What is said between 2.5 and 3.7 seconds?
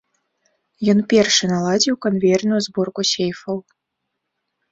зборку сейфаў.